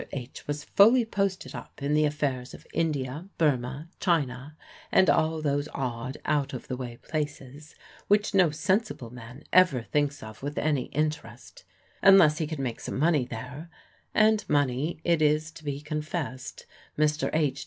H. 0.13 0.47
was 0.47 0.63
fully 0.63 1.05
posted 1.05 1.53
up 1.53 1.79
in 1.83 1.93
the 1.93 2.05
affairs 2.05 2.55
of 2.55 2.65
India, 2.73 3.29
Burmah, 3.37 3.87
China, 3.99 4.57
and 4.91 5.11
all 5.11 5.43
those 5.43 5.69
odd, 5.75 6.17
out 6.25 6.53
of 6.53 6.67
the 6.67 6.75
way 6.75 6.97
places, 7.03 7.75
which 8.07 8.33
no 8.33 8.49
sensible 8.49 9.11
man 9.11 9.43
ever 9.53 9.83
thinks 9.83 10.23
of 10.23 10.41
with 10.41 10.57
any 10.57 10.85
interest, 10.85 11.65
unless 12.01 12.39
he 12.39 12.47
can 12.47 12.63
make 12.63 12.79
some 12.79 12.97
money 12.97 13.25
there; 13.25 13.69
and 14.11 14.43
money, 14.49 14.99
it 15.03 15.21
is 15.21 15.51
to 15.51 15.63
be 15.63 15.79
confessed, 15.79 16.65
Mr. 16.97 17.29
H. 17.33 17.59